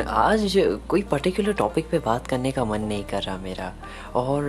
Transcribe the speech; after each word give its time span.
आज 0.00 0.52
कोई 0.88 1.02
particular 1.02 1.52
topic 1.52 1.88
पे 1.90 1.98
बात 1.98 2.26
करने 2.26 2.52
का 2.52 2.64
मन 2.64 2.80
नहीं 2.80 3.04
कर 3.04 3.22
रहा 3.22 3.36
मेरा। 3.36 3.72
और 4.14 4.42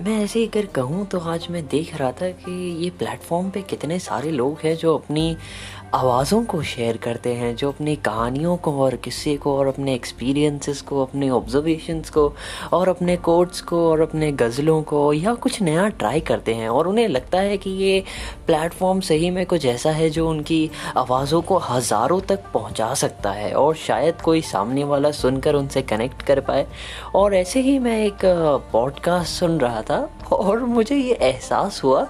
मैं 0.00 0.24
ऐसे 0.24 0.38
ही 0.38 0.46
अगर 0.46 0.66
कहूँ 0.66 1.06
तो 1.06 1.18
आज 1.18 1.46
मैं 1.50 1.66
देख 1.66 1.96
रहा 1.96 2.12
था 2.12 2.30
कि 2.30 2.84
ये 2.84 2.90
प्लेटफॉर्म 2.90 3.50
पे 3.50 3.62
कितने 3.62 3.98
सारे 3.98 4.30
लोग 4.30 4.58
हैं 4.64 4.76
जो 4.76 4.94
अपनी 4.98 5.36
आवाज़ों 5.94 6.42
को 6.44 6.62
शेयर 6.62 6.96
करते 6.96 7.32
हैं 7.34 7.54
जो 7.56 7.68
अपनी 7.68 7.94
कहानियों 7.96 8.56
को 8.56 8.72
और 8.80 8.94
किस्से 8.96 9.36
को 9.36 9.56
और 9.58 9.66
अपने 9.66 9.94
एक्सपीरियंसेस 9.94 10.80
को, 10.80 11.02
अपने 11.02 11.30
ऑब्जर्वेशंस 11.30 12.10
को 12.10 12.32
और 12.72 12.88
अपने 12.88 13.16
कोट्स 13.16 13.60
को 13.60 13.80
और 13.90 14.00
अपने 14.00 14.30
गज़लों 14.32 14.82
को 14.82 15.12
या 15.12 15.34
कुछ 15.34 15.60
नया 15.62 15.88
ट्राई 15.88 16.20
करते 16.20 16.54
हैं। 16.54 16.68
और 16.68 16.88
उन्हें 16.88 17.06
लगता 17.08 17.38
है 17.38 17.56
कि 17.56 17.70
ये 17.70 18.02
प्लेटफॉर्म 18.46 19.00
सही 19.00 19.30
में 19.30 19.44
कुछ 19.46 19.66
ऐसा 19.66 19.90
है 19.90 20.10
जो 20.10 20.28
उनकी 20.28 20.70
आवाज़ों 20.96 21.40
को 21.42 21.58
हज़ारों 21.58 22.20
तक 22.20 22.44
पहुँचा 22.54 22.92
सकता 22.94 23.30
है 23.30 23.52
और 23.54 23.74
शायद 23.76 24.20
कोई 24.20 24.40
सामने 24.42 24.84
वाला 24.84 25.10
सुनकर 25.12 25.54
उनसे 25.54 25.82
कनेक्ट 25.82 26.22
कर 26.22 26.40
पाए। 26.40 26.66
और 27.14 27.34
ऐसे 27.34 27.60
ही 27.60 27.78
मैं 27.78 27.98
एक 28.06 28.24
पॉडकास्ट 28.72 29.40
सुन 29.40 29.58
रहा 29.60 29.82
था 29.82 30.08
और 30.32 30.64
मुझे 30.66 30.96
ये 30.96 31.14
एहसास 31.14 31.80
हुआ 31.84 32.06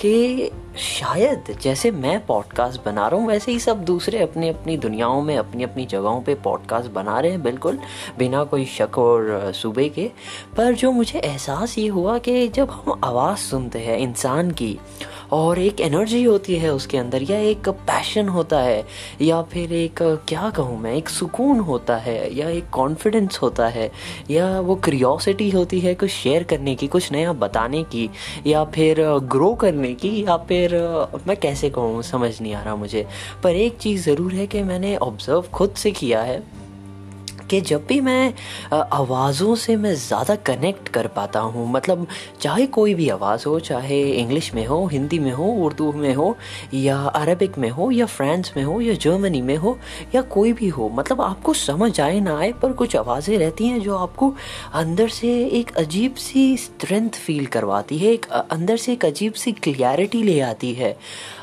कि 0.00 0.50
शायद 0.78 1.58
जैसे 1.62 1.90
मैं 1.90 2.26
पॉडकास्ट 2.26 2.84
बना 2.84 3.08
रहा 3.08 3.20
हूँ, 3.20 3.28
वैसे 3.28 3.52
ही 3.52 3.58
सब 3.58 3.84
दूसरे 3.84 4.18
अपनी 4.18 4.48
अपनी 4.48 4.76
दुनियाओं 4.76 5.22
में 5.22 5.36
अपनी 5.36 5.62
अपनी 5.62 5.86
जगहों 5.86 6.20
पे 6.20 6.34
पॉडकास्ट 6.34 6.90
बना 6.90 7.20
रहे 7.20 7.30
हैं, 7.30 7.42
बिल्कुल, 7.42 7.78
बिना 8.18 8.44
कोई 8.44 8.64
शक 8.64 8.98
और 8.98 9.52
सूबे 9.54 9.88
के। 9.88 10.10
पर 10.56 10.74
जो 10.74 10.92
मुझे 10.92 11.18
एहसास 11.18 11.78
ये 11.78 11.88
हुआ 11.88 12.18
कि 12.18 12.48
जब 12.48 12.70
हम 12.70 13.00
आवाज़ 13.04 13.38
सुनते 13.38 13.78
हैं 13.78 13.98
इंसान 13.98 14.50
की 14.50 14.78
और 15.34 15.58
एक 15.58 15.80
एनर्जी 15.80 16.22
होती 16.24 16.56
है 16.56 16.72
उसके 16.72 16.98
अंदर, 16.98 17.22
या 17.22 17.38
एक 17.38 17.68
पैशन 17.68 18.28
होता 18.28 18.60
है, 18.60 18.84
या 19.22 19.42
फिर 19.42 19.72
एक, 19.72 20.02
क्या 20.28 20.50
कहूँ 20.50 20.78
मैं, 20.80 20.94
एक 20.94 21.08
सुकून 21.08 21.60
होता 21.60 21.96
है, 21.96 22.34
या 22.34 22.48
एक 22.48 22.70
कॉन्फिडेंस 22.70 23.38
होता 23.42 23.66
है, 23.68 23.90
या 24.30 24.60
वो 24.60 24.74
क्रियोसिटी 24.74 25.50
होती 25.50 25.80
है 25.80 25.94
कुछ 25.94 26.10
शेयर 26.10 26.42
करने 26.42 26.74
की, 26.74 26.86
कुछ 26.86 27.12
नया 27.12 27.32
बताने 27.32 27.82
की, 27.82 28.08
या 28.46 28.64
फिर 28.64 29.04
ग्रो 29.28 29.52
करने 29.54 29.94
की, 29.94 30.24
या 30.24 30.36
फिर 30.36 30.76
मैं 31.26 31.36
कैसे 31.36 31.70
कहूँ, 31.70 32.02
समझ 32.02 32.40
नहीं 32.40 32.54
आ 32.54 32.62
रहा 32.62 32.76
मुझे। 32.76 33.06
पर 33.44 33.56
एक 33.56 33.78
चीज़ 33.78 34.04
ज़रूर 34.04 34.32
है 34.32 34.46
कि 34.46 34.62
मैंने 34.62 34.96
ऑब्ज़र्व 34.96 35.44
खुद 35.52 35.74
से 35.74 35.90
किया 35.90 36.22
है। 36.22 36.63
कि 37.54 37.60
जब 37.60 37.84
भी 37.86 38.00
मैं 38.00 38.32
आवाज़ों 38.72 39.54
से 39.54 39.76
मैं 39.76 39.94
ज़्यादा 39.96 40.34
कनेक्ट 40.46 40.88
कर 40.88 41.06
पाता 41.16 41.40
हूँ 41.40 41.66
मतलब 41.72 42.06
चाहे 42.40 42.66
कोई 42.66 42.94
भी 42.94 43.08
आवाज़ 43.08 43.44
हो, 43.48 43.58
चाहे 43.60 44.00
इंग्लिश 44.12 44.52
में 44.54 44.64
हो 44.66 44.84
हिंदी 44.86 45.18
में 45.18 45.30
हो 45.32 45.44
उर्दू 45.64 45.90
में 45.92 46.14
हो, 46.14 46.36
या 46.74 46.96
अरबिक 47.14 47.58
में 47.58 47.68
हो, 47.70 47.90
या 47.90 48.06
फ्रांस 48.06 48.52
में 48.56 48.62
हो, 48.64 48.80
या 48.80 48.94
जर्मनी 48.94 49.42
में 49.42 49.56
हो, 49.56 49.76
या 50.14 50.22
कोई 50.34 50.52
भी 50.52 50.68
हो 50.68 50.88
मतलब 50.94 51.20
आपको 51.20 51.52
समझ 51.54 52.00
आए 52.00 52.20
ना 52.20 52.38
आए, 52.38 52.52
पर 52.62 52.72
कुछ 52.72 52.96
आवाज़ें 52.96 53.36
रहती 53.38 53.66
हैं 53.66 53.80
जो 53.80 53.96
आपको 53.96 54.32
अंदर 54.74 55.08
से 55.10 55.32
एक 55.58 55.74
अजीब 55.76 56.14
सी 56.16 56.56
स्ट्रेंथ 56.56 57.10
फील 57.26 57.46
करवाती 57.46 57.98
है, 57.98 58.12
एक 58.12 58.26
अंदर 58.30 58.76
से 58.76 58.92
एक 58.92 59.04
अजीब 59.04 59.32
सी 59.34 59.52
क्लियरिटी 59.54 60.22
ले 60.22 60.40
आती 60.42 60.72
है। 60.74 60.96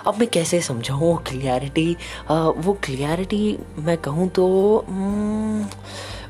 अब 0.08 0.20
मैं 0.20 0.28
कैसे 0.30 0.62
समझाऊँ 0.62 1.02
वो 1.02 1.16
क्लियरिटी 1.28 1.90
वो 2.32 2.78
क्लियरिटी 2.84 3.58
मैं 3.80 3.98
कहूँ 3.98 4.28
तो 4.30 4.48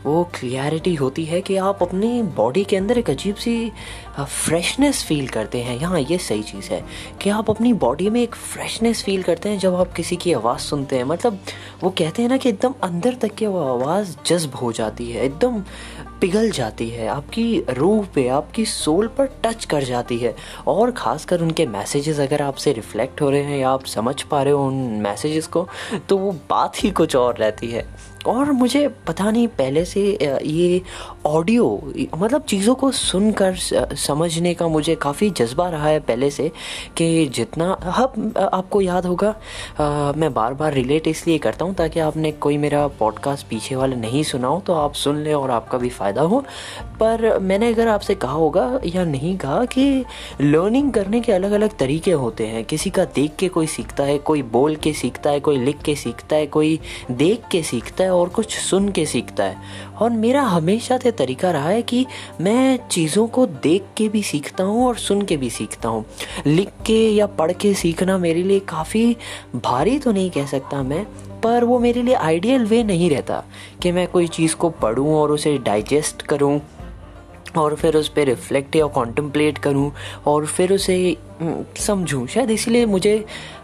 वो 0.06 0.24
क्लियरिटी 0.36 0.94
होती 0.96 1.26
है 1.26 1.42
कि 1.42 1.56
आप 1.58 1.82
अपनी 1.84 2.22
बॉडी 2.36 2.64
के 2.64 2.76
अंदर 2.76 2.98
एक 2.98 3.10
अजीब 3.10 3.36
सी 3.36 3.72
फ्रेशनेस 4.20 5.04
फील 5.04 5.28
करते 5.28 5.62
हैं। 5.62 5.80
यहाँ 5.80 6.00
ये 6.00 6.18
सही 6.18 6.44
चीज़ 6.44 6.72
है 6.72 6.84
कि 7.22 7.30
आप 7.30 7.50
अपनी 7.50 7.74
बॉडी 7.74 8.10
में 8.10 8.22
एक 8.22 8.36
फ्रेशनेस 8.36 9.04
फील 9.04 9.24
करते 9.24 9.50
हैं 9.50 9.60
जब 9.60 9.76
आप 9.76 9.94
किसी 9.94 10.16
की 10.16 10.34
आवाज़ 10.34 10.62
सुनते 10.62 10.96
हैं। 10.96 11.04
मतलब 11.04 11.40
वो 11.84 11.90
कहते 11.90 12.22
हैं 12.22 12.30
ना 12.30 12.38
कि 12.38 12.50
एकदम 12.50 12.74
अंदर 12.84 13.16
तक 13.22 13.36
की 13.36 13.46
वो 13.46 13.64
आवाज़ 13.70 14.16
जज्ब 14.26 14.56
हो 14.56 14.72
जाती 14.72 15.12
है, 15.12 15.26
एकदम 15.26 15.64
पिघल 16.22 16.50
जाती 16.52 16.90
है, 16.90 17.08
आपकी 17.08 17.64
रूह 17.70 18.08
पे, 18.16 18.28
आपकी 18.30 18.66
सोल 18.66 19.08
पर 19.08 19.30
टच 19.46 19.66
कर 19.66 19.84
जाती 19.84 20.18
है। 20.18 20.36
और 20.68 20.92
ख़ासकर 20.92 21.42
उनके 21.42 21.66
मैसेजेस 21.68 22.20
अगर 22.20 22.42
आपसे 22.42 22.74
रिफ्लेक्ट 22.74 23.22
हो 23.22 23.30
रहे 23.30 23.44
हैं 23.44 23.58
या 23.60 23.70
आप 23.70 23.86
समझ 23.88 24.22
पा 24.22 24.42
रहे 24.44 24.54
हो 24.54 24.68
उन 24.68 24.76
मैसेजेस 25.02 25.48
को 25.48 25.68
तो 26.10 26.18
वो 26.18 26.32
बात 26.50 26.84
ही 26.84 26.92
कुछ 26.92 27.16
और 27.16 27.38
रहती 27.38 27.68
है। 27.68 27.86
और 28.28 28.52
मुझे 28.52 28.88
पता 28.88 29.32
नहीं 29.32 29.48
पहले 29.48 29.86
से 29.86 30.02
ये 30.46 30.82
ऑडियो 31.26 31.94
मतलब 32.18 32.42
चीज़ों 32.42 32.76
को 32.76 32.92
सुनकर 32.92 33.56
समझने 33.96 34.54
का 34.54 34.68
मुझे 34.68 34.96
काफ़ी 34.96 35.30
जज्बा 35.30 35.70
रहा 35.70 35.88
है 35.88 36.00
पहले 36.00 36.30
से 36.30 36.52
कि 36.98 37.26
जितना 37.26 37.72
अब 37.74 38.34
आपको 38.54 38.82
याद 38.82 39.06
होगा 39.06 39.30
आ, 39.80 40.12
मैं 40.18 40.34
बार 40.34 40.54
बार 40.54 40.74
रिलेट 40.74 41.08
इसलिए 41.08 41.38
करता 41.38 41.66
हूँ 41.66 41.74
ताकि 41.74 42.00
आपने 42.00 42.32
कोई 42.32 42.58
मेरा 42.58 42.88
पॉडकास्ट 42.88 43.48
पीछे 43.48 43.76
वाला 43.76 43.96
नहीं 43.96 44.24
सुना 44.24 44.48
हो 44.48 44.60
तो 44.60 44.74
आप 44.74 44.94
सुन 44.94 45.18
लें 45.18 45.34
और 45.34 45.52
आपका 45.52 45.78
भी 45.78 45.90
फ़ायदा 45.90 46.22
हो। 46.22 46.44
पर 47.00 47.40
मैंने 47.40 47.68
अगर 47.68 47.88
आपसे 47.88 48.16
कहा 48.16 48.32
होगा 48.32 48.80
या 48.86 49.04
नहीं 49.06 49.38
कहा 49.38 49.66
कि 49.66 50.06
लर्निंग 50.42 50.92
करने 50.94 51.20
के 51.22 51.32
अलग 51.32 51.52
अलग 51.52 51.78
तरीके 51.78 52.12
होते 52.12 52.48
हैं। 52.48 52.64
किसी 52.66 52.90
का 52.90 53.06
देख 53.06 53.36
के 53.40 53.48
कोई 53.48 53.68
सीखता 53.68 54.04
है 54.04 54.18
कोई 54.18 54.42
बोल 54.42 54.76
के 54.76 54.94
सीखता 54.94 55.30
है 55.30 55.40
कोई 55.40 55.58
लिख 55.58 55.82
के 55.82 55.96
सीखता 55.96 56.36
है 56.36 56.48
कोई 56.48 56.80
देख 57.12 57.42
के 57.52 57.64
सीखता 57.64 58.04
है 58.04 58.11
और 58.12 58.30
कुछ 58.30 58.58
सुन 58.58 58.90
के 58.90 59.06
सीखता 59.06 59.44
है। 59.44 59.58
और 60.02 60.10
मेरा 60.10 60.42
हमेशा 60.42 60.98
से 60.98 61.12
तरीका 61.12 61.52
रहा 61.52 61.70
है 61.70 61.82
कि 61.82 62.06
मैं 62.42 62.80
चीज़ों 62.88 63.28
को 63.28 63.46
देख 63.46 63.86
के 63.98 64.08
भी 64.10 64.24
सीखता 64.24 64.64
हूँ 64.64 64.88
और 64.88 64.98
सुन 64.98 65.22
के 65.22 65.38
भी 65.38 65.50
सीखता 65.50 65.90
हूँ। 65.90 66.06
लिख 66.48 66.70
के 66.86 67.00
या 67.10 67.28
पढ़ 67.28 67.52
के 67.52 67.74
सीखना 67.74 68.18
मेरे 68.18 68.44
लिए 68.44 68.60
काफ़ी 68.60 69.16
भारी 69.56 69.98
तो 70.00 70.12
नहीं 70.12 70.30
कह 70.32 70.46
सकता 70.46 70.84
मैं, 70.84 71.06
पर 71.42 71.64
वो 71.64 71.80
मेरे 71.80 72.02
लिए 72.02 72.16
आइडियल 72.16 72.66
वे 72.66 72.84
नहीं 72.84 73.10
रहता 73.10 73.44
कि 73.82 73.92
मैं 73.92 74.08
कोई 74.08 74.28
चीज़ 74.28 74.56
को 74.56 74.70
पढ़ूँ 74.70 75.16
और 75.16 75.32
उसे 75.32 75.58
डाइजेस्ट 75.58 76.22
करूँ 76.22 76.60
और 77.58 77.76
फिर 77.76 77.96
उस 77.98 78.08
पर 78.10 78.26
रिफ्लेक्ट 78.26 78.76
या 78.76 78.86
कॉन्टम्पलेट 78.88 79.58
करूँ 79.58 79.92
और 80.26 80.46
फिर 80.46 80.74
उसे 80.74 80.96
समझूँ 81.80 82.26
शायद, 82.28 82.52
इसीलिए 82.52 82.86
मुझे 82.86 83.18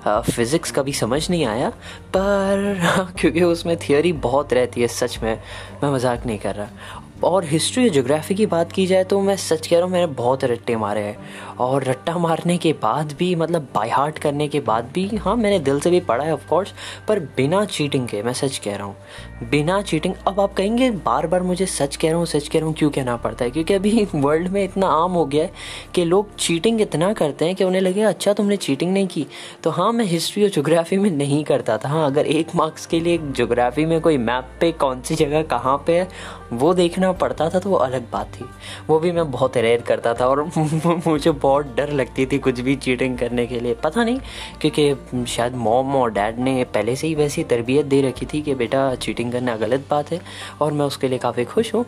फ़िज़िक्स 0.08 0.72
कभी 0.72 0.94
समझ 0.94 1.30
नहीं 1.30 1.46
आया, 1.46 1.70
पर, 2.16 3.12
क्योंकि 3.20 3.44
उसमें 3.44 3.76
थियोरी 3.80 4.14
बहुत 4.14 4.54
रहती 4.54 4.82
है, 4.82 4.88
सच 4.88 5.20
में, 5.24 5.38
मैं 5.84 5.92
मज़ाक 5.92 6.26
नहीं 6.26 6.40
कर 6.40 6.56
रहा। 6.56 7.04
और 7.24 7.46
हिस्ट्री 7.46 7.84
और 7.84 7.90
जोग्राफ़ी 7.90 8.36
की 8.36 8.46
बात 8.46 8.72
की 8.72 8.86
जाए 8.88 9.04
तो 9.04 9.20
मैं 9.22 9.36
सच 9.36 9.68
कह 9.68 9.76
रहा 9.76 9.86
हूँ, 9.86 9.92
मैंने 9.92 10.08
बहुत 10.14 10.44
रट्टे 10.44 10.76
मारे 10.78 11.02
हैं। 11.02 11.56
और 11.60 11.84
रट्टा 11.84 12.18
मारने 12.18 12.58
के 12.58 12.74
बाद 12.82 13.14
भी 13.20 13.34
मतलब 13.36 13.68
बाय 13.76 13.90
हार्ट 13.90 14.18
करने 14.20 14.48
के 14.48 14.60
बाद 14.60 14.90
भी 14.94 15.06
हाँ 15.18 15.36
मैंने 15.36 15.60
दिल 15.60 15.80
से 15.80 15.90
भी 15.92 16.00
पढ़ा 16.00 16.24
है 16.24 16.34
ऑफकोर्स 16.34 16.74
पर 17.08 17.20
बिना 17.38 17.64
चीटिंग 17.66 18.08
के, 18.08 18.22
मैं 18.24 18.34
सच 18.34 18.58
कह 18.58 18.76
रहा 18.76 18.86
हूँ। 18.86 19.50
बिना 19.52 19.82
चीटिंग 19.82 20.14
अब 20.28 20.40
आप 20.40 20.54
कहेंगे 20.54 20.90
बार 21.06 21.28
बार 21.28 21.44
मुझे 21.44 21.66
सच 21.66 21.96
कह 21.96 22.10
रहा 22.10 22.18
हूँ, 22.18 22.26
सच 22.26 22.48
कह 22.48 22.60
रहा 22.60 22.68
हूँ, 22.68 22.76
क्यों 22.76 22.90
कहना 22.90 23.16
पड़ता 23.18 23.46
है? 23.46 23.52
क्योंकि 23.52 23.74
अभी 23.74 24.08
वर्ल्ड 24.16 24.48
में 24.48 24.64
इतना 24.64 24.88
आम 24.88 25.12
हो 25.12 25.26
गया 25.26 25.44
है 25.44 25.52
कि 25.96 26.06
लोग 26.06 26.36
चीटिंग 26.36 26.82
इतना 26.82 27.12
करते 27.14 27.46
हैं 27.46 27.56
कि 27.56 27.64
उन्हें 27.68 27.82
लगे 27.82 28.02
अच्छा 28.02 28.34
तुमने 28.34 28.58
चीटिंग 28.58 28.94
नहीं 28.94 29.08
की। 29.08 29.26
तो 29.64 29.70
हाँ 29.70 29.92
मैं 29.92 30.06
हिस्ट्री 30.06 30.44
और 30.44 30.50
जोग्राफ़ी 30.50 30.98
में 30.98 31.10
नहीं 31.12 31.44
करता 31.44 31.78
था। 31.78 31.90
हाँ 31.90 32.06
अगर 32.06 32.26
एक 32.26 32.56
मार्क्स 32.56 32.86
के 32.86 33.00
लिए 33.00 33.18
जोग्राफ़ी 33.18 33.86
में 33.86 34.00
कोई 34.02 34.18
मैप 34.18 34.50
पे 34.62 34.72
कौन 34.72 35.02
सी 35.02 35.16
जगह 35.16 35.44
कहाँ 35.44 35.78
पे 35.88 36.00
है 36.00 36.08
वो 36.54 36.74
देखना 36.74 37.12
पड़ता 37.14 37.50
था 37.50 37.60
तो 37.60 37.70
वो 37.70 37.76
अलग 37.78 38.10
बात 38.12 38.32
थी। 38.34 38.46
वो 38.88 39.00
भी 39.00 39.12
मैं 39.12 39.30
बहुत 39.32 39.58
रेयर 39.58 39.82
करता 39.82 40.14
था 40.14 40.28
और 40.28 40.44
मुझे 41.08 41.32
बहुत 41.32 41.74
डर 41.78 41.92
लगती 41.92 42.26
थी 42.26 42.38
कुछ 42.40 42.60
भी 42.60 42.76
चीटिंग 42.78 43.18
करने 43.18 43.46
के 43.46 43.60
लिए। 43.60 43.74
पता 43.74 44.04
नहीं, 44.04 44.20
क्योंकि 44.62 45.26
शायद 45.28 45.56
मॉम 45.56 45.96
और 45.96 46.12
डैड 46.12 46.40
ने 46.40 46.64
पहले 46.74 46.96
से 46.96 47.08
ही 47.08 47.16
वैसी 47.16 47.44
तरबियत 47.44 47.86
दे 47.86 48.02
रखी 48.02 48.26
थी 48.26 48.42
कि 48.42 48.56
बेटा 48.56 48.94
चीटिंग 48.98 49.32
करना 49.32 49.56
गलत 49.58 49.86
बात 49.90 50.12
है 50.12 50.20
और 50.62 50.72
मैं 50.72 50.86
उसके 50.86 51.08
लिए 51.08 51.20
काफ़ी 51.20 51.46
खुश 51.46 51.74
हूँ। 51.74 51.86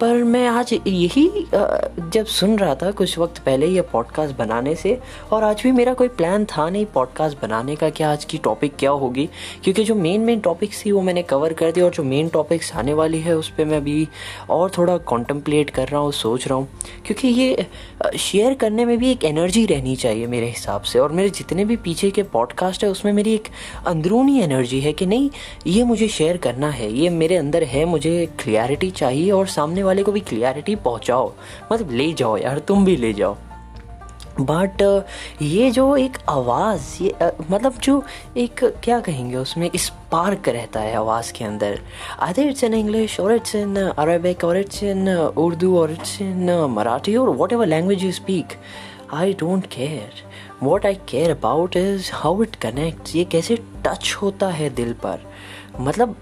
पर 0.00 0.22
मैं 0.24 0.46
आज 0.48 0.72
यही 0.86 1.28
जब 1.52 2.24
सुन 2.26 2.58
रहा 2.58 2.74
था 2.74 2.90
कुछ 2.90 3.18
वक्त 3.18 3.38
पहले 3.38 3.66
ये 3.66 3.80
पॉडकास्ट 3.92 4.36
बनाने 4.36 4.74
से 4.74 4.98
और 5.32 5.44
आज 5.44 5.62
भी 5.62 5.72
मेरा 5.72 5.94
कोई 5.94 6.08
प्लान 6.08 6.44
था 6.46 6.68
नहीं 6.70 6.86
पॉडकास्ट 6.86 7.40
बनाने 7.42 7.76
का 7.76 7.90
कि 7.90 8.04
आज 8.04 8.24
की 8.24 8.38
टॉपिक 8.38 8.76
क्या 8.78 8.90
होगी, 8.92 9.28
क्योंकि 9.64 9.84
जो 9.84 9.94
मेन 9.94 10.20
मेन 10.20 10.40
टॉपिक्स 10.40 10.84
थी 10.84 10.92
वो 10.92 11.02
मैंने 11.02 11.22
कवर 11.24 11.52
कर 11.52 11.72
दिया 11.72 11.84
और 11.84 11.92
जो 11.92 12.02
मेन 12.02 12.28
टॉपिक्स 12.28 12.72
आने 12.74 12.94
वाली 12.94 13.20
है 13.20 13.36
उस 13.36 13.48
पर 13.48 13.64
मैं 13.64 13.76
अभी 13.76 13.95
और 14.50 14.70
थोड़ा 14.78 14.96
कॉन्टम्पलेट 14.98 15.70
कर 15.70 15.88
रहा 15.88 16.00
हूँ, 16.00 16.12
सोच 16.12 16.46
रहा 16.48 16.54
हूँ। 16.54 16.68
क्योंकि 17.06 17.28
ये 17.28 17.66
शेयर 18.18 18.54
करने 18.54 18.84
में 18.84 18.98
भी 18.98 19.10
एक 19.10 19.24
एनर्जी 19.24 19.66
रहनी 19.66 19.96
चाहिए 19.96 20.26
मेरे 20.26 20.46
हिसाब 20.46 20.82
से। 20.82 20.98
और 20.98 21.12
मेरे 21.12 21.30
जितने 21.30 21.64
भी 21.64 21.76
पीछे 21.76 22.10
के 22.10 22.22
पॉडकास्ट 22.22 22.84
है, 22.84 22.90
उसमें 22.90 23.12
मेरी 23.12 23.34
एक 23.34 23.48
अंदरूनी 23.86 24.40
एनर्जी 24.40 24.80
है 24.80 24.92
कि 24.92 25.06
नहीं, 25.06 25.30
ये 25.66 25.84
मुझे 25.84 26.08
शेयर 26.08 26.36
करना 26.36 26.70
है। 26.70 26.92
ये 26.92 27.08
मेरे 27.08 27.36
अंदर 27.36 27.62
है, 27.62 27.84
मुझे 27.84 28.28
क्लियरिटी 28.40 28.90
चाहिए 28.90 29.30
और 29.30 29.46
सामने 29.46 29.82
वाले 29.82 30.02
को 30.02 30.12
भी 30.12 30.20
क्लियरिटी 30.20 30.74
पहुँचाओ। 30.74 31.32
मतलब 31.72 31.90
ले 31.90 32.12
जाओ 32.12 32.36
यार, 32.36 32.58
तुम 32.58 32.84
भी 32.84 32.96
ले 32.96 33.12
जाओ। 33.12 33.36
बट 34.40 34.82
ये 35.42 35.70
जो 35.70 35.84
एक 35.96 36.16
आवाज़, 36.28 36.82
ये 37.02 37.30
मतलब 37.50 37.78
जो 37.82 38.02
एक, 38.36 38.64
क्या 38.84 38.98
कहेंगे 39.00 39.36
उसमें 39.36 39.70
स्पार्क 39.76 40.48
रहता 40.48 40.80
है 40.80 40.94
आवाज़ 40.96 41.32
के 41.32 41.44
अंदर। 41.44 41.80
आधे 42.20 42.42
इट्स 42.48 42.64
इन 42.64 42.74
इंग्लिश 42.74 43.18
और 43.20 43.34
इट्स 43.34 43.54
इन 43.54 43.76
अरबिक 43.76 44.44
और 44.44 44.56
इट्स 44.56 44.82
इन 44.82 45.08
उर्दू 45.08 45.76
और 45.78 45.92
इट्स 45.92 46.20
इन 46.22 46.50
मराठी 46.70 47.16
और 47.16 47.28
whatever 47.52 47.66
language 47.66 48.04
you 48.04 48.12
speak 48.12 48.58
I 49.14 49.32
don't 49.40 49.66
care 49.72 50.24
what 50.62 50.86
I 50.86 50.94
care 51.08 51.30
about 51.30 51.76
is 51.76 52.10
how 52.14 52.42
it 52.42 52.54
connects 52.62 53.16
ये 53.16 53.24
कैसे 53.24 53.56
टच 53.86 54.14
होता 54.22 54.48
है 54.48 54.70
दिल 54.74 54.92
पर। 55.04 55.26
मतलब 55.80 56.16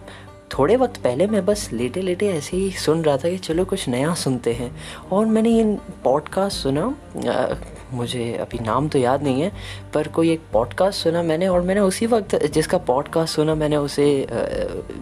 थोड़े 0.58 0.76
वक्त 0.76 0.96
पहले 0.96 1.26
मैं 1.26 1.46
बस 1.46 1.70
लेटे 1.72 2.02
लेटे 2.02 2.28
ऐसे 2.28 2.56
ही 2.56 2.70
सुन 2.70 3.02
रहा 3.04 3.16
था 3.16 3.30
कि 3.30 3.38
चलो 3.38 3.64
कुछ 3.64 3.88
नया 3.88 4.14
सुनते 4.14 4.52
हैं। 4.52 4.76
और 5.12 5.26
मैंने 5.26 5.50
ये 5.50 5.78
पॉडकास्ट 6.04 6.58
सुना 6.58 6.96
आ, 7.30 7.54
मुझे 7.92 8.32
अभी 8.32 8.58
नाम 8.58 8.88
तो 8.88 8.98
याद 8.98 9.22
नहीं 9.22 9.42
है 9.42 9.52
पर 9.94 10.08
कोई 10.08 10.32
एक 10.32 10.40
पॉडकास्ट 10.52 11.02
सुना 11.02 11.22
मैंने 11.22 11.48
और 11.48 11.60
मैंने 11.60 11.80
उसी 11.80 12.06
वक्त 12.06 12.46
जिसका 12.46 12.78
पॉडकास्ट 12.78 13.34
सुना 13.36 13.54
मैंने 13.54 13.76
उसे 13.76 14.26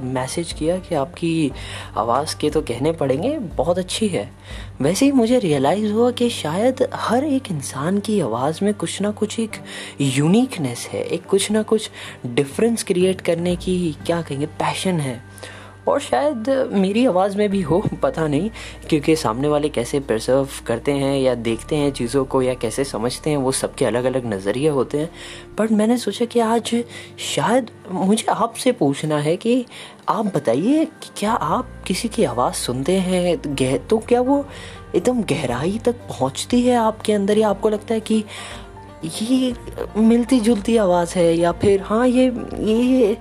मैसेज 0.00 0.52
किया 0.52 0.78
कि 0.78 0.94
आपकी 0.94 1.52
आवाज़ 1.96 2.36
के 2.36 2.50
तो 2.50 2.60
कहने 2.60 2.92
पड़ेंगे 2.92 3.38
बहुत 3.38 3.78
अच्छी 3.78 4.08
है। 4.08 4.32
वैसे 4.80 5.06
ही 5.06 5.12
मुझे 5.12 5.38
रियलाइज़ 5.38 5.92
हुआ 5.92 6.10
कि 6.10 6.30
शायद 6.30 6.88
हर 6.94 7.24
एक 7.24 7.50
इंसान 7.50 8.00
की 8.00 8.20
आवाज़ 8.20 8.64
में 8.64 8.74
कुछ 8.74 9.00
ना 9.02 9.10
कुछ 9.10 9.40
एक 9.40 9.50
यूनिकनेस 10.00 10.88
है 10.92 11.02
एक 11.02 11.26
कुछ 11.26 11.50
ना 11.50 11.62
कुछ 11.62 11.90
डिफरेंस 12.26 12.82
क्रिएट 12.82 13.20
करने 13.20 13.56
की 13.56 13.96
क्या 14.06 14.22
कहेंगे 14.22 14.46
पैशन 14.46 15.00
है। 15.00 15.32
और 15.88 16.00
शायद 16.00 16.48
मेरी 16.72 17.04
आवाज़ 17.06 17.36
में 17.38 17.48
भी 17.50 17.60
हो, 17.60 17.82
पता 18.02 18.26
नहीं, 18.26 18.50
क्योंकि 18.88 19.16
सामने 19.16 19.48
वाले 19.48 19.68
कैसे 19.68 20.00
प्रिजर्व 20.00 20.48
करते 20.66 20.92
हैं 20.92 21.18
या 21.18 21.34
देखते 21.34 21.76
हैं 21.76 21.92
चीज़ों 21.92 22.24
को 22.24 22.42
या 22.42 22.54
कैसे 22.54 22.84
समझते 22.84 23.30
हैं, 23.30 23.36
वो 23.36 23.52
सबके 23.52 23.84
अलग 23.84 24.04
अलग 24.04 24.26
नज़रिए 24.26 24.68
होते 24.68 24.98
हैं। 24.98 25.10
बट 25.58 25.72
मैंने 25.72 25.96
सोचा 25.96 26.24
कि 26.24 26.40
आज 26.40 26.74
शायद 27.34 27.70
मुझे 27.90 28.24
आपसे 28.30 28.72
पूछना 28.72 29.18
है 29.18 29.36
कि 29.36 29.64
आप 30.08 30.26
बताइए 30.26 30.84
कि 30.84 31.10
क्या 31.16 31.32
आप 31.32 31.68
किसी 31.86 32.08
की 32.08 32.24
आवाज़ 32.24 32.54
सुनते 32.54 32.98
हैं? 33.00 33.36
गह 33.46 33.76
तो 33.76 33.98
क्या 33.98 34.20
वो 34.20 34.44
एकदम 34.94 35.22
गहराई 35.22 35.78
तक 35.84 35.94
पहुँचती 36.08 36.60
है 36.62 36.76
आपके 36.76 37.12
अंदर 37.12 37.38
या 37.38 37.48
आपको 37.48 37.68
लगता 37.68 37.94
है 37.94 38.00
कि 38.00 38.24
ये 39.04 39.54
मिलती 39.96 40.38
जुलती 40.40 40.76
आवाज़ 40.76 41.14
है 41.14 41.32
या 41.36 41.52
फिर 41.52 41.80
हाँ 41.80 42.06
ये 42.06 42.26
ये 42.58 43.16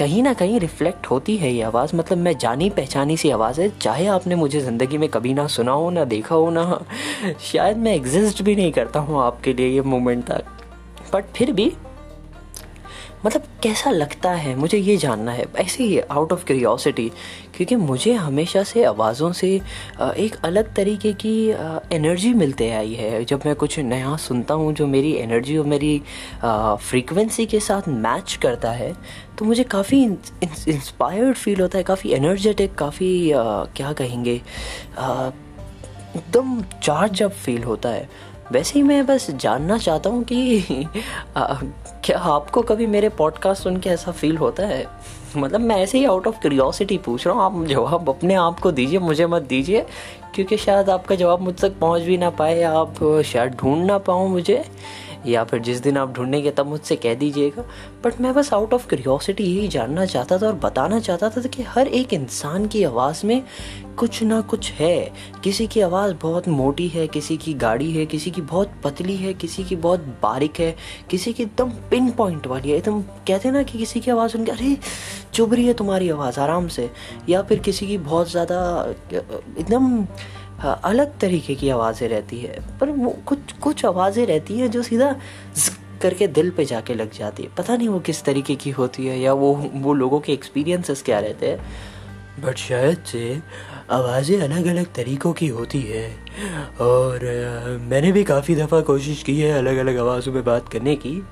कहीं 0.00 0.22
ना 0.22 0.32
कहीं 0.32 0.58
रिफ्लेक्ट 0.60 1.06
होती 1.06 1.36
है 1.36 1.52
ये 1.52 1.62
आवाज़। 1.62 1.94
मतलब 1.96 2.18
मैं 2.18 2.36
जानी 2.38 2.68
पहचानी 2.70 3.16
सी 3.16 3.30
आवाज़ 3.30 3.60
है। 3.60 3.68
चाहे 3.78 4.06
आपने 4.06 4.34
मुझे 4.34 4.60
ज़िंदगी 4.60 4.98
में 4.98 5.08
कभी 5.08 5.34
ना 5.34 5.46
सुना 5.46 5.72
हो, 5.72 5.90
ना 5.90 6.04
देखा 6.04 6.34
हो, 6.34 6.50
ना 6.50 6.80
शायद 7.42 7.76
मैं 7.76 7.94
एग्जिस्ट 7.94 8.42
भी 8.42 8.54
नहीं 8.56 8.72
करता 8.72 9.00
हूँ 9.00 9.20
आपके 9.22 9.52
लिए 9.52 9.68
ये 9.68 9.82
मोमेंट 9.82 10.24
तक। 10.24 10.44
बट 11.14 11.24
फिर 11.36 11.52
भी 11.52 11.72
मतलब 13.26 13.42
कैसा 13.62 13.90
लगता 13.90 14.30
है? 14.32 14.54
मुझे 14.56 14.78
ये 14.78 14.96
जानना 14.96 15.32
है। 15.32 15.44
ऐसे 15.56 15.84
ही 15.84 15.98
आउट 16.00 16.32
ऑफ़ 16.32 16.44
क्यूरियोसिटी 16.44 17.08
क्योंकि 17.56 17.76
मुझे 17.76 18.12
हमेशा 18.14 18.62
से 18.62 18.84
आवाज़ों 18.84 19.30
से 19.32 19.48
एक 20.00 20.36
अलग 20.44 20.74
तरीके 20.74 21.12
की 21.24 21.34
एनर्जी 21.96 22.32
मिलते 22.34 22.70
आई 22.70 22.94
है। 22.94 23.24
जब 23.24 23.40
मैं 23.46 23.54
कुछ 23.54 23.78
नया 23.80 24.16
सुनता 24.18 24.54
हूँ 24.54 24.72
जो 24.74 24.86
मेरी 24.86 25.12
एनर्जी 25.14 25.56
और 25.56 25.66
मेरी 25.66 25.98
फ्रीक्वेंसी 26.44 27.46
के 27.46 27.60
साथ 27.60 27.88
मैच 27.88 28.38
करता 28.42 28.70
है 28.72 28.92
तो 29.38 29.44
मुझे 29.44 29.64
काफ़ी 29.64 30.02
इंस्पायर्ड 30.02 31.36
फील 31.36 31.60
होता 31.60 31.78
है, 31.78 31.84
काफ़ी 31.84 32.10
एनर्जेटिक 32.12 32.74
काफ़ी 32.74 33.30
क्या 33.76 33.92
कहेंगे? 33.92 34.40
एकदम 36.16 36.60
चार्ज 36.82 37.22
अप 37.22 37.32
फील 37.34 37.62
होता 37.64 37.88
है। 37.88 38.08
वैसे 38.52 38.78
ही 38.78 38.82
मैं 38.82 39.06
बस 39.06 39.30
जानना 39.30 39.78
चाहता 39.78 40.10
हूँ 40.10 40.24
कि 40.24 40.60
आ, 41.36 41.54
क्या 42.04 42.18
आपको 42.18 42.62
कभी 42.62 42.86
मेरे 42.86 43.08
पॉडकास्ट 43.08 43.62
सुन 43.62 43.76
के 43.76 43.90
ऐसा 43.90 44.12
फील 44.12 44.36
होता 44.36 44.62
है? 44.62 44.86
मतलब 45.36 45.60
मैं 45.60 45.76
ऐसे 45.76 45.98
ही 45.98 46.04
आउट 46.04 46.26
ऑफ़ 46.26 46.40
क्यूरियोसिटी 46.40 46.98
पूछ 46.98 47.26
रहा 47.26 47.36
हूँ 47.36 47.42
आप 47.42 47.66
जवाब 47.66 48.08
अपने 48.08 48.34
आप 48.34 48.60
को 48.60 48.72
दीजिए 48.72 48.98
मुझे 48.98 49.26
मत 49.26 49.42
दीजिए 49.42 49.86
क्योंकि 50.34 50.56
शायद 50.56 50.90
आपका 50.90 51.14
जवाब 51.14 51.40
मुझ 51.40 51.54
तक 51.60 51.78
पहुँच 51.78 52.02
भी 52.02 52.18
ना 52.18 52.30
पाए 52.30 52.62
आप 52.62 53.22
शायद 53.24 53.52
ढूंढ 53.52 53.84
ना 53.84 53.98
पाऊँ 53.98 54.28
मुझे। 54.28 54.64
या 55.26 55.44
फिर 55.44 55.60
जिस 55.60 55.80
दिन 55.80 55.96
आप 55.96 56.12
ढूंढेंगे 56.12 56.50
तब 56.50 56.66
मुझसे 56.66 56.96
कह 56.96 57.14
दीजिएगा। 57.14 57.64
बट 58.04 58.20
मैं 58.20 58.34
बस 58.34 58.54
आउट 58.54 58.74
ऑफ़ 58.74 58.88
क्यूरियोसिटी 58.88 59.44
यही 59.44 59.68
जानना 59.68 60.06
चाहता 60.06 60.38
था 60.38 60.46
और 60.46 60.54
बताना 60.54 61.00
चाहता 61.00 61.28
था 61.28 61.40
कि 61.40 61.62
हर 61.62 61.86
एक 61.86 62.12
इंसान 62.12 62.66
की 62.66 62.84
आवाज़ 62.84 63.26
में 63.26 63.42
कुछ 63.98 64.22
ना 64.22 64.40
कुछ 64.40 64.72
है। 64.72 65.12
किसी 65.44 65.66
की 65.66 65.80
आवाज़ 65.80 66.14
बहुत 66.14 66.48
मोटी 66.48 66.88
है, 66.88 67.06
किसी 67.06 67.36
की 67.36 67.54
गाड़ी 67.54 67.92
है, 67.92 68.06
किसी 68.06 68.30
की 68.30 68.40
बहुत 68.40 68.72
पतली 68.84 69.16
है, 69.16 69.34
किसी 69.34 69.64
की 69.64 69.76
बहुत 69.76 70.00
बारीक 70.00 70.60
है, 70.60 70.76
किसी 71.10 71.32
की 71.32 71.42
एकदम 71.42 71.70
पिन 71.70 72.10
पॉइंट 72.10 72.46
वाली 72.46 72.70
है। 72.70 72.76
एकदम 72.76 73.02
कहते 73.02 73.48
हैं 73.48 73.52
ना 73.52 73.62
कि 73.62 73.78
किसी 73.78 74.00
की 74.00 74.10
आवाज़ 74.10 74.32
सुनकर, 74.32 74.52
अरे, 74.52 74.78
चुभ 75.34 75.54
रही 75.54 75.66
है 75.66 75.74
तुम्हारी 75.74 76.10
आवाज़, 76.10 76.40
आराम 76.40 76.68
से। 76.68 76.90
या 77.28 77.42
फिर 77.42 77.58
किसी 77.58 77.86
की 77.86 77.98
बहुत 77.98 78.30
ज़्यादा 78.30 78.86
एकदम 79.58 80.06
अलग 80.62 81.18
तरीके 81.18 81.54
की 81.54 81.68
आवाज़ें 81.70 82.08
रहती 82.08 82.38
है 82.38 82.58
पर 82.80 82.90
वो 82.90 83.10
कुछ 83.26 83.52
कुछ 83.62 83.84
आवाज़ें 83.84 84.26
रहती 84.26 84.58
हैं 84.58 84.70
जो 84.70 84.82
सीधा 84.82 85.14
करके 86.02 86.26
दिल 86.28 86.50
पे 86.50 86.64
जाके 86.64 86.94
लग 86.94 87.12
जाती 87.12 87.42
है। 87.42 87.48
पता 87.58 87.76
नहीं 87.76 87.88
वो 87.88 88.00
किस 88.00 88.22
तरीके 88.24 88.54
की 88.54 88.70
होती 88.70 89.06
है 89.06 89.18
या 89.20 89.32
वो 89.32 89.52
वो 89.74 89.94
लोगों 89.94 90.20
के 90.20 90.32
एक्सपीरियंसेस 90.32 91.02
क्या 91.02 91.18
रहते 91.20 91.46
हैं। 91.46 92.44
बट 92.44 92.56
शायद 92.56 93.02
से 93.06 93.40
आवाज़ें 93.90 94.40
अलग 94.40 94.66
अलग 94.66 94.92
तरीक़ों 94.94 95.32
की 95.32 95.46
होती 95.48 95.80
है। 95.80 96.06
और 96.80 97.26
आ, 97.26 97.78
मैंने 97.90 98.12
भी 98.12 98.24
काफ़ी 98.24 98.54
दफ़ा 98.56 98.80
कोशिश 98.80 99.22
की 99.22 99.40
है 99.40 99.52
अलग 99.58 99.76
अलग 99.76 99.98
आवाज़ों 99.98 100.32
में 100.32 100.44
बात 100.44 100.68
करने 100.68 100.96
की 100.96 101.22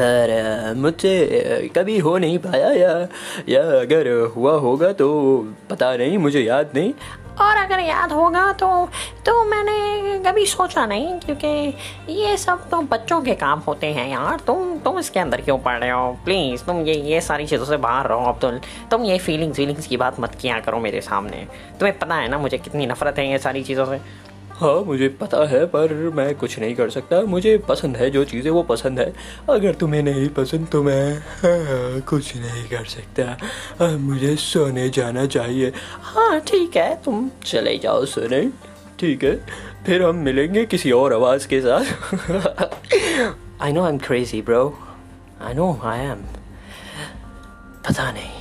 पर 0.00 0.74
मुझसे 0.76 1.70
कभी 1.76 1.98
हो 1.98 2.16
नहीं 2.18 2.38
पाया 2.38 2.70
या 2.72 3.08
या 3.48 3.62
अगर 3.80 4.08
हुआ 4.36 4.52
होगा 4.58 4.92
तो 4.92 5.08
पता 5.70 5.96
नहीं 5.96 6.18
मुझे 6.18 6.40
याद 6.40 6.70
नहीं। 6.74 6.92
और 7.40 7.56
अगर 7.56 7.80
याद 7.80 8.12
होगा 8.12 8.52
तो 8.52 8.68
तो 9.26 9.42
मैंने 9.44 10.18
कभी 10.20 10.44
सोचा 10.46 10.84
नहीं, 10.86 11.18
क्योंकि 11.20 11.48
ये 12.12 12.36
सब 12.36 12.68
तो 12.70 12.80
बच्चों 12.82 13.20
के 13.22 13.34
काम 13.34 13.58
होते 13.66 13.86
हैं 13.94 14.08
यार। 14.08 14.40
तुम 14.46 14.76
तुम 14.78 14.98
इसके 14.98 15.20
अंदर 15.20 15.40
क्यों 15.40 15.58
पढ़ 15.58 15.78
रहे 15.78 15.90
हो? 15.90 16.12
प्लीज़ 16.24 16.64
तुम 16.64 16.80
ये 16.86 16.94
ये 17.02 17.20
सारी 17.20 17.46
चीज़ों 17.46 17.64
से 17.64 17.76
बाहर 17.78 18.06
रहो 18.08 18.24
अब्दुल 18.24 18.58
तो 18.58 18.88
तुम 18.90 19.04
ये 19.04 19.18
फीलिंग्स 19.18 19.58
वीलिंग्स 19.58 19.86
की 19.86 19.96
बात 19.96 20.20
मत 20.20 20.34
किया 20.34 20.60
करो 20.60 20.78
मेरे 20.80 21.00
सामने। 21.00 21.46
तुम्हें 21.78 21.98
पता 21.98 22.14
है 22.14 22.28
ना 22.28 22.38
मुझे 22.38 22.58
कितनी 22.58 22.86
नफरत 22.86 23.18
है 23.18 23.30
ये 23.30 23.38
सारी 23.38 23.62
चीज़ों 23.62 23.86
से। 23.86 24.00
हाँ 24.56 24.74
मुझे 24.84 25.08
पता 25.20 25.38
है 25.48 25.64
पर 25.66 25.92
मैं 26.14 26.34
कुछ 26.34 26.58
नहीं 26.58 26.74
कर 26.74 26.90
सकता। 26.90 27.20
मुझे 27.28 27.56
पसंद 27.68 27.96
है 27.96 28.10
जो 28.10 28.24
चीज़ें 28.24 28.50
वो 28.50 28.62
पसंद 28.62 29.00
है। 29.00 29.12
अगर 29.50 29.74
तुम्हें 29.74 30.02
नहीं 30.02 30.28
पसंद 30.28 30.68
तो 30.72 30.82
मैं 30.82 31.16
हाँ, 31.16 32.00
कुछ 32.00 32.36
नहीं 32.36 32.64
कर 32.68 32.84
सकता। 32.86 33.36
हाँ, 33.80 33.96
मुझे 33.98 34.34
सोने 34.36 34.88
जाना 34.88 35.26
चाहिए। 35.26 35.72
हाँ 36.02 36.40
ठीक 36.40 36.76
है 36.76 36.94
तुम 37.04 37.28
चले 37.44 37.76
जाओ 37.78 38.04
सोने। 38.06 38.42
ठीक 39.00 39.24
है 39.24 39.36
फिर 39.86 40.02
हम 40.02 40.16
मिलेंगे 40.24 40.64
किसी 40.66 40.90
और 40.92 41.12
आवाज़ 41.14 41.48
के 41.48 41.60
साथ। 41.60 41.84
I 43.62 43.72
know 43.72 43.84
I 43.84 43.92
am 43.92 43.98
crazy 43.98 44.42
bro 44.42 44.64
I 45.42 45.54
know 45.54 45.72
I 45.84 46.00
am 46.00 46.24
पता 47.84 48.10
नहीं। 48.12 48.35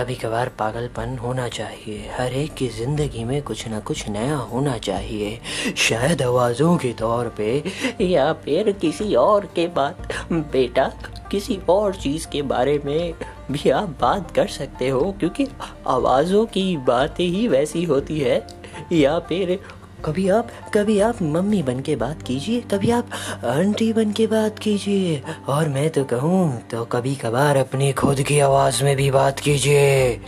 कभी 0.00 0.14
कभार 0.14 0.48
पागलपन 0.48 1.16
होना 1.18 1.48
चाहिए। 1.48 2.10
हर 2.18 2.32
एक 2.32 2.54
की 2.54 2.68
ज़िंदगी 2.68 3.24
में 3.24 3.42
कुछ 3.42 3.66
ना 3.68 3.80
कुछ 3.80 4.08
नया 4.08 4.36
होना 4.36 4.76
चाहिए। 4.78 5.38
शायद 5.76 6.22
आवाज़ों 6.22 6.76
के 6.76 6.92
तौर 6.92 7.28
पे 7.28 7.62
या 8.00 8.32
फिर 8.32 8.70
किसी 8.72 9.14
और 9.14 9.46
के 9.46 9.66
बात। 9.66 10.08
बेटा, 10.32 10.84
किसी 11.30 11.58
और 11.68 11.94
चीज़ 11.94 12.26
के 12.28 12.42
बारे 12.42 12.80
में 12.84 13.14
भी 13.50 13.70
आप 13.70 13.88
बात 14.00 14.30
कर 14.30 14.46
सकते 14.46 14.88
हो, 14.88 15.12
क्योंकि 15.12 15.46
आवाज़ों 15.86 16.44
की 16.46 16.76
बातें 16.76 17.24
ही 17.24 17.46
वैसी 17.48 17.84
होती 17.84 18.18
है। 18.18 18.46
या 18.92 19.18
फिर 19.18 19.58
कभी 20.04 20.28
आप 20.28 20.48
कभी 20.74 21.00
आप 21.00 21.22
मम्मी 21.22 21.62
बन 21.62 21.80
के 21.80 21.96
बात 21.96 22.22
कीजिए, 22.22 22.60
कभी 22.60 22.90
आप 22.90 23.08
आंटी 23.44 23.92
बन 23.92 24.12
के 24.12 24.26
बात 24.26 24.58
कीजिए। 24.58 25.22
और 25.48 25.68
मैं 25.68 25.90
तो 25.90 26.04
कहूँ 26.04 26.60
तो 26.70 26.84
कभी 26.84 27.14
कभार 27.14 27.56
अपनी 27.56 27.92
खुद 27.92 28.22
की 28.22 28.40
आवाज़ 28.40 28.84
में 28.84 28.96
भी 28.96 29.10
बात 29.10 29.40
कीजिए। 29.40 30.20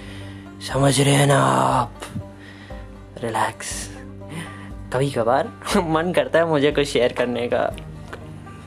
समझ 0.72 1.00
रहे 1.00 1.14
हैं 1.14 1.26
ना 1.26 1.44
आप? 1.44 1.94
रिलैक्स 3.22 3.90
कभी 4.92 5.10
कभार 5.10 5.48
मन 5.76 6.12
करता 6.12 6.38
है 6.38 6.46
मुझे 6.46 6.72
कुछ 6.72 6.88
शेयर 6.88 7.12
करने 7.12 7.48
का। 7.48 7.76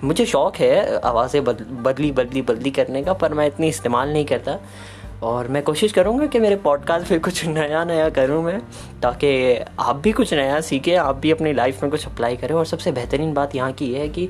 मुझे 0.04 0.26
शौक 0.26 0.56
है 0.56 1.00
आवाज़ें 1.00 1.44
बदली 1.84 2.12
बदली 2.12 2.42
बदली 2.42 2.72
करने 2.72 3.04
का, 3.04 3.14
पर 3.14 3.34
मैं 3.34 3.48
इतनी 3.48 3.68
इस्तेमाल 3.68 4.14
नहीं 4.14 4.26
करता। 4.26 4.58
और 5.24 5.48
मैं 5.48 5.64
कोशिश 5.64 5.92
करूँगा 5.92 6.26
कि 6.26 6.40
मेरे 6.40 6.56
पॉडकास्ट 6.56 7.12
में 7.12 7.20
कुछ 7.20 7.46
नया 7.46 7.84
नया 7.84 8.10
करूँ 8.10 8.44
मैं 8.44 8.60
ताकि 9.02 9.56
आप 9.80 9.96
भी 9.96 10.12
कुछ 10.12 10.34
नया 10.34 10.62
सीखें 10.62 10.96
आप 10.96 11.16
भी 11.16 11.32
अपनी 11.32 11.54
लाइफ 11.54 11.82
में 11.84 11.92
कुछ 11.92 12.08
अप्लाई 12.08 12.38
करें। 12.38 12.56
और 12.56 12.66
सबसे 12.66 12.92
बेहतरीन 12.92 13.34
बात 13.34 13.56
यहाँ 13.56 13.72
की 13.72 13.94
है 13.94 14.10
कि 14.10 14.30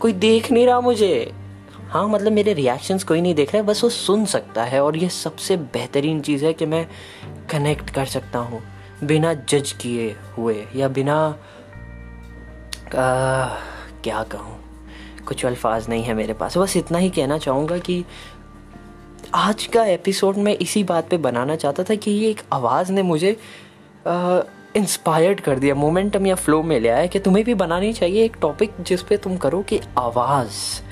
कोई 0.00 0.12
देख 0.12 0.52
नहीं 0.52 0.66
रहा 0.66 0.80
मुझे। 0.80 1.32
हाँ 1.88 2.08
मतलब 2.08 2.32
मेरे 2.32 2.52
रिएक्शंस 2.52 3.04
कोई 3.04 3.20
नहीं 3.20 3.34
देख 3.34 3.54
रहा 3.54 3.62
है 3.62 3.68
बस 3.68 3.84
वो 3.84 3.90
सुन 3.90 4.24
सकता 4.24 4.64
है। 4.64 4.80
और 4.84 4.96
ये 4.96 5.08
सबसे 5.08 5.56
बेहतरीन 5.56 6.20
चीज़ 6.20 6.44
है 6.44 6.52
कि 6.52 6.66
मैं 6.66 6.86
कनेक्ट 7.50 7.90
कर 7.90 8.06
सकता 8.06 8.38
हूँ 8.38 8.62
बिना 9.04 9.34
जज 9.34 9.72
किए 9.72 10.16
हुए 10.36 10.64
या 10.76 10.88
बिना 10.88 11.38
आ, 12.86 13.48
क्या 14.04 14.22
कहूँ 14.22 14.56
कुछ 15.26 15.44
अल्फाज 15.46 15.88
नहीं 15.88 16.02
है 16.04 16.14
मेरे 16.14 16.32
पास। 16.32 16.58
बस 16.58 16.76
इतना 16.76 16.98
ही 16.98 17.10
कहना 17.10 17.38
चाहूँगा 17.38 17.78
कि 17.78 18.04
आज 19.34 19.66
का 19.66 19.84
एपिसोड 19.84 20.36
मैं 20.36 20.52
इसी 20.56 20.84
बात 20.84 21.08
पे 21.08 21.16
बनाना 21.16 21.56
चाहता 21.56 21.82
था 21.82 21.94
कि 21.94 22.10
ये 22.10 22.30
एक 22.30 22.42
आवाज़ 22.52 22.92
ने 22.92 23.02
मुझे 23.02 23.36
इंस्पायर्ड 24.76 25.40
कर 25.40 25.58
दिया 25.58 25.74
मोमेंटम 25.74 26.26
या 26.26 26.34
फ्लो 26.34 26.62
में 26.62 26.80
ले 26.80 26.88
आया 26.88 27.06
कि 27.06 27.18
तुम्हें 27.18 27.44
भी 27.44 27.54
बनानी 27.54 27.92
चाहिए 27.92 28.24
एक 28.24 28.36
टॉपिक 28.40 28.72
जिस 28.80 29.02
पे 29.02 29.16
तुम 29.16 29.36
करो 29.36 29.62
कि 29.62 29.80
आवाज़। 29.98 30.82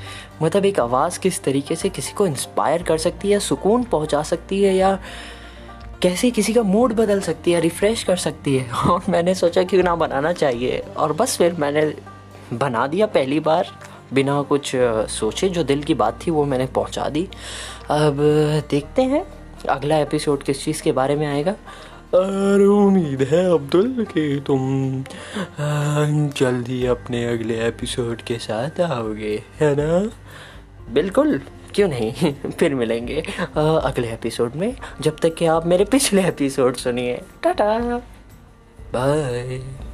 मतलब 0.43 0.65
एक 0.65 0.81
आवाज़ 0.81 1.21
किस 1.21 1.45
तरीके 1.45 1.77
से 1.77 1.89
किसी 1.89 2.13
को 2.13 2.27
इंस्पायर 2.27 2.83
कर 2.83 2.99
सकती 2.99 3.31
है, 3.31 3.41
सुकून 3.41 3.85
पहुँचा 3.85 4.23
सकती 4.23 4.63
है 4.63 4.75
या 4.77 4.99
कैसे 6.03 6.31
किसी 6.31 6.53
का 6.53 6.63
मूड 6.63 6.93
बदल 6.93 7.21
सकती 7.21 7.53
है 7.53 7.61
रिफ़्रेश 7.61 8.05
कर 8.05 8.17
सकती 8.17 8.57
है। 8.57 8.73
और 8.91 9.03
मैंने 9.09 9.35
सोचा 9.35 9.63
क्यों 9.63 9.83
ना 9.83 9.95
बनाना 9.95 10.33
चाहिए। 10.33 10.79
और 10.97 11.13
बस 11.13 11.37
फिर 11.37 11.53
मैंने 11.53 11.95
बना 12.53 12.87
दिया 12.87 13.07
पहली 13.07 13.41
बार। 13.41 13.92
बिना 14.12 14.42
कुछ 14.42 14.73
सोचे 15.11 15.49
जो 15.49 15.62
दिल 15.64 15.83
की 15.83 15.95
बात 15.95 16.21
थी 16.26 16.31
वो 16.31 16.45
मैंने 16.45 16.66
पहुँचा 16.66 17.09
दी। 17.09 17.28
अब 17.90 18.16
देखते 18.71 19.02
हैं, 19.02 19.26
अगला 19.69 19.99
एपिसोड 19.99 20.42
किस 20.42 20.64
चीज़ 20.64 20.83
के 20.83 20.92
बारे 20.92 21.16
में 21.16 21.26
आएगा। 21.26 21.54
और 22.14 22.61
उम्मीद 22.61 23.23
है 23.23 23.52
अब्दुल 23.52 24.07
कि 24.14 24.45
तुम 24.47 24.61
जल्द 26.28 26.87
अपने 26.87 27.25
अगले 27.25 27.66
एपिसोड 27.66 28.23
के 28.23 28.38
साथ 28.38 28.81
आओगे, 28.81 29.42
है 29.61 29.75
ना? 29.76 30.11
बिल्कुल, 30.92 31.40
क्यों 31.75 31.88
नहीं? 31.88 32.12
फिर 32.50 32.75
मिलेंगे 32.75 33.21
अगले 33.57 34.09
एपिसोड 34.09 34.54
में, 34.54 34.76
जब 35.00 35.16
तक 35.23 35.35
कि 35.35 35.47
आप 35.47 35.66
मेरे 35.66 35.85
पिछले 35.85 36.26
एपिसोड 36.28 36.76
सुनिए। 36.76 37.21
टाटा! 37.42 37.78
बाय। 38.95 39.92